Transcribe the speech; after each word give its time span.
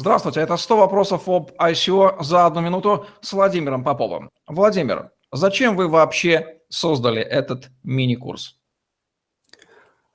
Здравствуйте, 0.00 0.38
это 0.38 0.56
100 0.56 0.76
вопросов 0.76 1.28
об 1.28 1.50
ICO 1.58 2.22
за 2.22 2.46
одну 2.46 2.60
минуту 2.60 3.06
с 3.20 3.32
Владимиром 3.32 3.82
Поповым. 3.82 4.30
Владимир, 4.46 5.10
зачем 5.32 5.74
вы 5.74 5.88
вообще 5.88 6.60
создали 6.68 7.20
этот 7.20 7.70
мини-курс? 7.82 8.57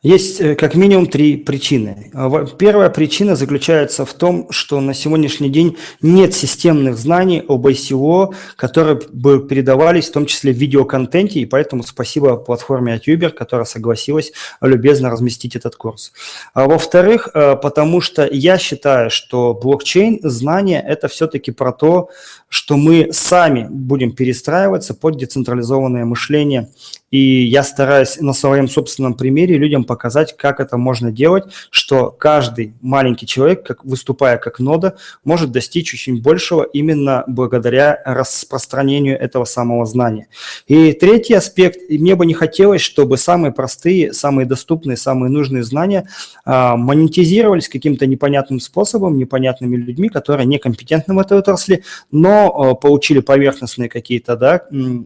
Есть 0.04 0.42
э, 0.42 0.56
как 0.56 0.76
минимум 0.76 1.08
три 1.08 1.38
причины. 1.38 2.12
А, 2.14 2.46
первая 2.46 2.90
причина 2.90 3.38
заключается 3.38 4.06
в 4.06 4.14
том, 4.14 4.48
что 4.50 4.82
на 4.82 4.94
сегодняшний 4.94 5.50
день 5.50 5.78
нет 6.02 6.34
системных 6.34 6.98
знаний 6.98 7.42
об 7.48 7.66
ICO, 7.66 8.36
которые 8.58 9.00
бы 9.14 9.48
передавались 9.48 10.10
в 10.10 10.12
том 10.12 10.26
числе 10.26 10.52
в 10.52 10.58
видеоконтенте, 10.58 11.40
и 11.40 11.46
поэтому 11.46 11.84
спасибо 11.84 12.36
платформе 12.36 12.96
Atuber, 12.96 13.30
которая 13.30 13.66
согласилась 13.66 14.34
любезно 14.60 15.10
разместить 15.10 15.56
этот 15.56 15.78
курс. 15.78 16.12
А 16.54 16.68
во-вторых, 16.68 17.30
э, 17.34 17.56
потому 17.56 18.02
что 18.02 18.28
я 18.30 18.58
считаю, 18.58 19.10
что 19.10 19.54
блокчейн, 19.54 20.20
знания– 20.22 20.84
это 20.88 21.08
все-таки 21.08 21.52
про 21.52 21.72
то, 21.72 22.10
что 22.50 22.76
мы 22.76 23.08
сами 23.14 23.68
будем 23.70 24.12
перестраиваться 24.12 24.94
под 24.94 25.18
децентрализованное 25.18 26.04
мышление 26.04 26.68
и 27.14 27.44
я 27.44 27.62
стараюсь 27.62 28.18
на 28.20 28.34
своем 28.34 28.68
собственном 28.68 29.14
примере 29.14 29.56
людям 29.56 29.84
показать, 29.84 30.36
как 30.36 30.60
это 30.60 30.78
можно 30.78 31.12
делать, 31.12 31.44
что 31.70 32.10
каждый 32.10 32.74
маленький 32.82 33.28
человек, 33.28 33.64
как, 33.64 33.86
выступая 33.86 34.40
как 34.40 34.58
нода, 34.58 34.96
может 35.24 35.52
достичь 35.52 35.94
очень 35.94 36.24
большего 36.24 36.64
именно 36.64 37.24
благодаря 37.28 38.02
распространению 38.04 39.20
этого 39.20 39.46
самого 39.46 39.86
знания. 39.86 40.26
И 40.66 40.92
третий 40.94 41.36
аспект, 41.36 41.88
мне 41.88 42.16
бы 42.16 42.26
не 42.26 42.34
хотелось, 42.34 42.82
чтобы 42.82 43.18
самые 43.18 43.52
простые, 43.52 44.12
самые 44.12 44.48
доступные, 44.48 44.98
самые 44.98 45.30
нужные 45.30 45.62
знания 45.62 46.08
а, 46.46 46.76
монетизировались 46.78 47.70
каким-то 47.70 48.08
непонятным 48.08 48.60
способом, 48.60 49.20
непонятными 49.20 49.76
людьми, 49.76 50.10
которые 50.10 50.48
некомпетентны 50.48 51.14
в 51.14 51.20
этой 51.20 51.38
отрасли, 51.38 51.84
но 52.10 52.48
а, 52.48 52.74
получили 52.74 53.20
поверхностные 53.20 53.88
какие-то 53.88 54.36
да, 54.36 54.64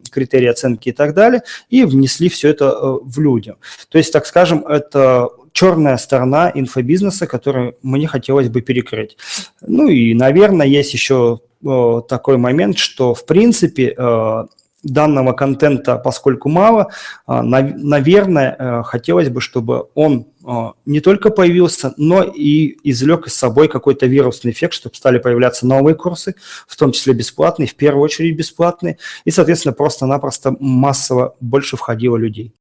критерии 0.09 0.47
оценки 0.47 0.87
и 0.87 0.93
так 0.93 1.13
далее, 1.13 1.41
и 1.69 1.83
в 1.83 1.96
внесли 1.97 2.29
все 2.29 2.49
это 2.49 2.65
э, 2.65 2.97
в 3.03 3.19
люди. 3.19 3.55
То 3.89 3.97
есть, 3.97 4.13
так 4.13 4.25
скажем, 4.25 4.65
это 4.65 5.29
черная 5.51 5.97
сторона 5.97 6.51
инфобизнеса, 6.53 7.27
которую 7.27 7.75
мне 7.81 8.07
хотелось 8.07 8.49
бы 8.49 8.61
перекрыть. 8.61 9.17
Ну 9.61 9.87
и, 9.87 10.13
наверное, 10.13 10.67
есть 10.67 10.93
еще 10.93 11.39
э, 11.65 12.01
такой 12.07 12.37
момент, 12.37 12.77
что, 12.77 13.13
в 13.13 13.25
принципе, 13.25 13.95
э, 13.97 14.45
данного 14.87 15.33
контента, 15.33 15.97
поскольку 15.97 16.49
мало, 16.49 16.91
наверное, 17.27 18.83
хотелось 18.83 19.29
бы, 19.29 19.41
чтобы 19.41 19.87
он 19.93 20.27
не 20.85 21.01
только 21.01 21.29
появился, 21.29 21.93
но 21.97 22.23
и 22.23 22.77
извлек 22.83 23.27
с 23.27 23.33
собой 23.33 23.67
какой-то 23.67 24.05
вирусный 24.05 24.51
эффект, 24.51 24.73
чтобы 24.73 24.95
стали 24.95 25.17
появляться 25.19 25.67
новые 25.67 25.93
курсы, 25.93 26.35
в 26.67 26.75
том 26.77 26.93
числе 26.93 27.13
бесплатные, 27.13 27.67
в 27.67 27.75
первую 27.75 28.03
очередь 28.03 28.37
бесплатные, 28.37 28.97
и, 29.25 29.31
соответственно, 29.31 29.73
просто-напросто 29.73 30.55
массово 30.59 31.35
больше 31.41 31.75
входило 31.75 32.15
людей. 32.15 32.53